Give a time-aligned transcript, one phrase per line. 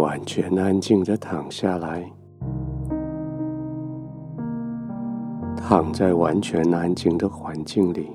[0.00, 2.10] 完全安静的躺下来，
[5.54, 8.08] 躺在完全安静的环境里。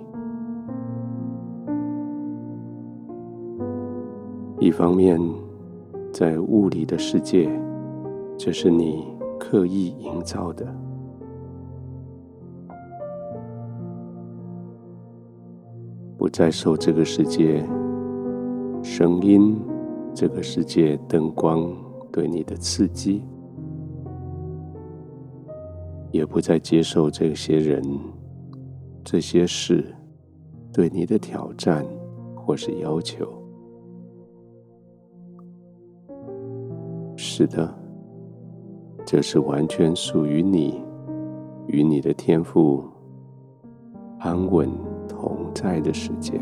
[4.59, 5.21] 一方面，
[6.11, 7.47] 在物理的世界，
[8.35, 9.05] 这是你
[9.39, 10.65] 刻意营造的，
[16.17, 17.63] 不再受这个世界
[18.81, 19.55] 声音、
[20.15, 21.75] 这个世界灯光
[22.09, 23.21] 对你的刺激，
[26.09, 27.83] 也不再接受这些人、
[29.03, 29.93] 这些事
[30.71, 31.85] 对你的挑战
[32.33, 33.27] 或是要求。
[37.17, 37.77] 是的，
[39.05, 40.81] 这是完全属于你
[41.67, 42.81] 与你的天赋
[44.19, 44.69] 安稳
[45.09, 46.41] 同在的时间。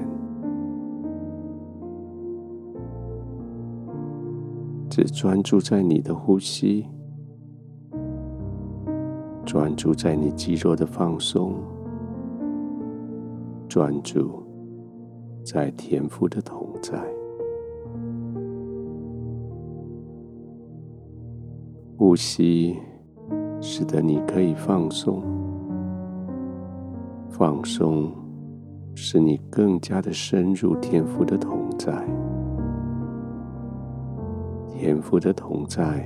[4.96, 6.86] 只专注在你的呼吸，
[9.44, 11.56] 专注在你肌肉的放松，
[13.68, 14.44] 专注
[15.44, 16.94] 在天赋的同在。
[21.98, 22.78] 呼吸
[23.60, 25.24] 使得你可以放松，
[27.32, 28.12] 放松
[28.94, 31.92] 使你更加的深入天赋的同在，
[34.84, 36.06] 天父的同在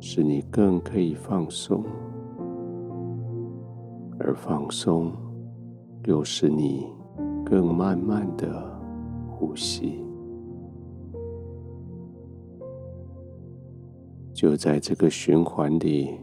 [0.00, 1.82] 使你更可以放松，
[4.18, 5.10] 而放松
[6.04, 6.86] 又使你
[7.42, 8.70] 更慢慢的
[9.30, 10.04] 呼吸。
[14.34, 16.20] 就在这个循环里，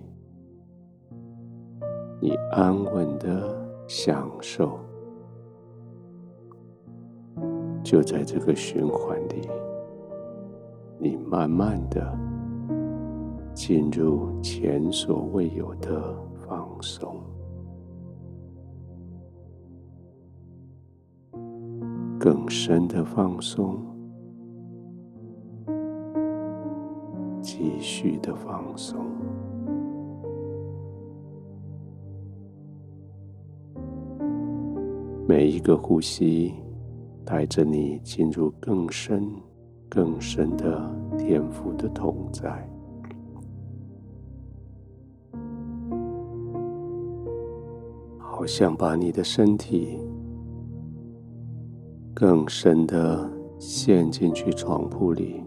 [2.21, 4.77] 你安稳的享受；
[7.83, 9.49] 就在这个循环里，
[11.03, 12.17] 你慢慢的
[13.53, 16.15] 进入前所未有的
[16.47, 17.21] 放松，
[22.17, 23.77] 更深的放松。
[27.41, 29.05] 继续的放松，
[35.27, 36.53] 每一个呼吸
[37.25, 39.29] 带着你进入更深、
[39.95, 42.67] 更深的天赋的同在，
[48.17, 49.99] 好像把你的身体
[52.11, 55.43] 更深的陷进去床铺里。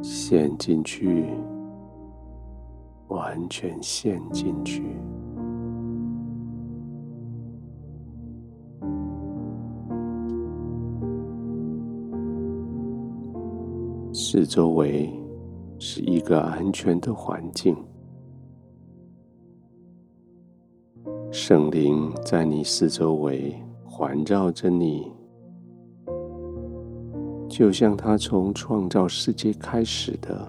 [0.00, 1.26] 陷进去，
[3.08, 4.84] 完全陷进去。
[14.38, 15.10] 四周围
[15.78, 17.74] 是一个安全的环境，
[21.30, 25.10] 圣灵在你四周围环绕着你。
[27.48, 30.46] 就像他从创造世界开始的，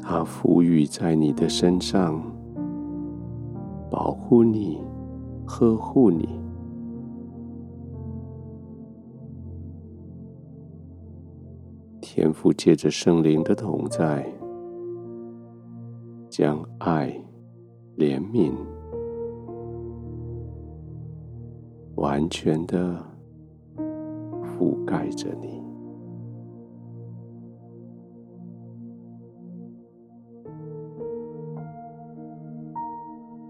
[0.00, 2.22] 他赋予在你的身上，
[3.90, 4.80] 保护你，
[5.44, 6.26] 呵护你。
[12.14, 14.24] 天父借着圣灵的同在，
[16.30, 17.08] 将爱、
[17.98, 18.52] 怜悯
[21.96, 23.04] 完全的。
[23.76, 25.60] 覆盖着你，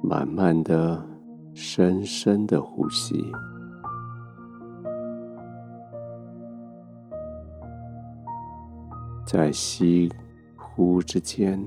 [0.03, 1.07] 慢慢的、
[1.53, 3.23] 深深的呼吸，
[9.35, 10.09] 在吸
[10.57, 11.61] 呼之间，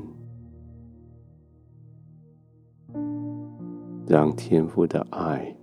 [4.08, 5.54] 让天父的爱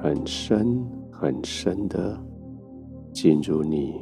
[0.00, 2.18] 很深很深的。
[3.12, 4.00] 进入你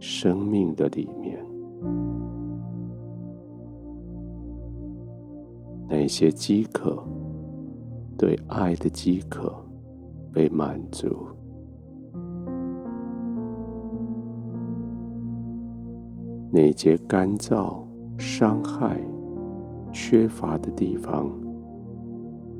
[0.00, 1.38] 生命的里面，
[5.88, 7.06] 那些饥渴，
[8.18, 9.54] 对爱的饥渴
[10.32, 11.08] 被满足；
[16.54, 17.78] 那些干燥、
[18.18, 19.00] 伤害、
[19.90, 21.30] 缺乏的地方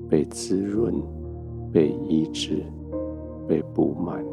[0.08, 0.94] 被滋润、
[1.70, 2.64] 被医治、
[3.46, 4.24] 被补满。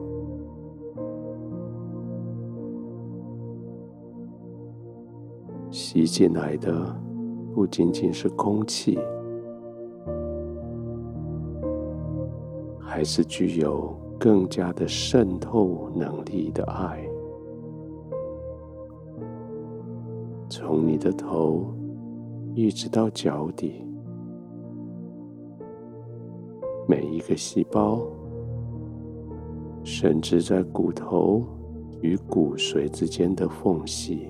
[5.69, 6.95] 吸进来的
[7.53, 8.97] 不仅仅是空气，
[12.79, 17.08] 还是具有更加的渗透能力的爱，
[20.69, 21.65] 从你的头
[22.53, 23.83] 一直到脚底，
[26.87, 27.99] 每一个细胞，
[29.83, 31.43] 甚至在骨头
[32.01, 34.29] 与骨髓之间的缝隙，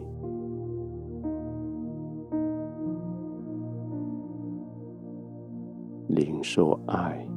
[6.08, 7.28] 领受爱。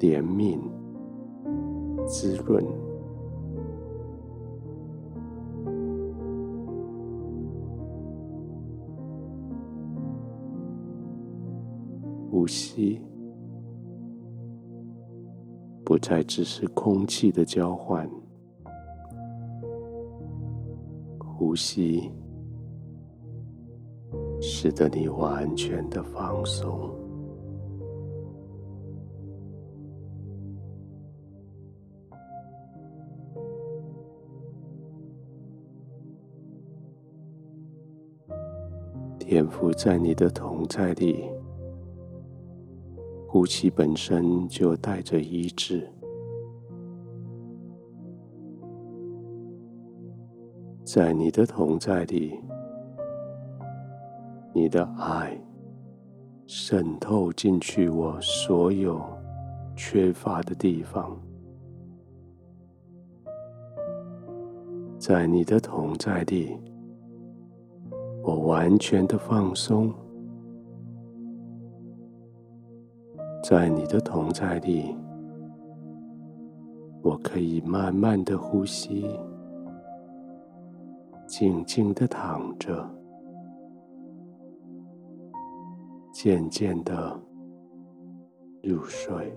[0.00, 0.58] 怜悯、
[2.04, 2.62] 滋润，
[12.40, 12.98] 呼吸，
[15.84, 18.10] 不再只是空气的交换。
[21.18, 22.10] 呼吸，
[24.40, 26.90] 使得你完全的放松。
[39.18, 41.28] 天赋在你的同在里，
[43.32, 45.88] 呼吸本身就带着医治，
[50.82, 52.40] 在你的同在里，
[54.52, 55.40] 你的爱
[56.48, 59.00] 渗透进去我所有
[59.76, 61.16] 缺乏的地方，
[64.98, 66.58] 在你的同在里。
[68.24, 69.94] 我完全的放松，
[73.50, 74.96] 在你的同在里，
[77.02, 79.10] 我可以慢慢的呼吸，
[81.26, 82.88] 静静的躺着，
[86.12, 87.20] 渐渐的
[88.62, 89.36] 入睡。